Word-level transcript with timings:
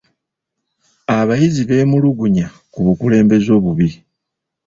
Abayizi 1.17 1.61
beemulugunya 1.69 2.47
ku 2.71 2.79
bukulembeze 2.85 3.49
obubi. 3.57 3.89